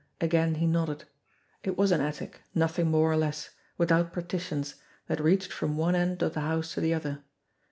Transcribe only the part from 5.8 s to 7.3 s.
end of the house to the other.